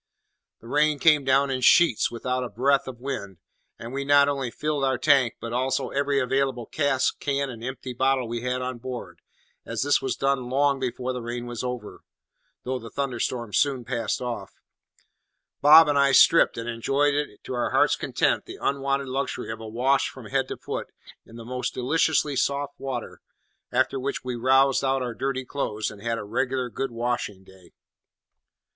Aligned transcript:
The 0.61 0.67
rain 0.67 0.97
came 0.97 1.23
down 1.23 1.51
in 1.51 1.61
sheets, 1.61 2.09
without 2.09 2.43
a 2.43 2.49
breath 2.49 2.87
of 2.87 2.99
wind; 2.99 3.37
and 3.77 3.93
we 3.93 4.03
not 4.03 4.27
only 4.27 4.49
filled 4.49 4.83
our 4.83 4.97
tank, 4.97 5.35
but 5.39 5.53
also 5.53 5.89
every 5.89 6.19
available 6.19 6.65
cask, 6.65 7.19
can, 7.19 7.51
and 7.51 7.63
empty 7.63 7.93
bottle 7.93 8.27
we 8.27 8.41
had 8.41 8.63
on 8.63 8.79
board, 8.79 9.21
and 9.63 9.73
as 9.73 9.83
this 9.83 10.01
was 10.01 10.15
done 10.15 10.49
long 10.49 10.79
before 10.79 11.13
the 11.13 11.21
rain 11.21 11.45
was 11.45 11.63
over 11.63 12.01
(though 12.63 12.79
the 12.79 12.89
thunderstorm 12.89 13.53
soon 13.53 13.85
passed 13.85 14.23
off), 14.23 14.55
Bob 15.61 15.87
and 15.87 15.99
I 15.99 16.13
stripped, 16.13 16.57
and 16.57 16.67
enjoyed 16.67 17.13
to 17.43 17.53
our 17.53 17.69
heart's 17.69 17.95
content 17.95 18.47
the 18.47 18.57
unwonted 18.59 19.07
luxury 19.07 19.51
of 19.51 19.59
a 19.59 19.67
wash 19.67 20.09
from 20.09 20.25
head 20.25 20.47
to 20.47 20.57
foot 20.57 20.87
in 21.27 21.35
the 21.35 21.45
most 21.45 21.75
deliciously 21.75 22.35
soft 22.35 22.73
water, 22.79 23.21
after 23.71 23.99
which 23.99 24.23
we 24.23 24.35
roused 24.35 24.83
out 24.83 25.03
our 25.03 25.13
dirty 25.13 25.45
clothes, 25.45 25.91
and 25.91 26.01
had 26.01 26.17
a 26.17 26.23
regular 26.23 26.71
good 26.71 26.89
washing 26.89 27.43
day. 27.43 27.71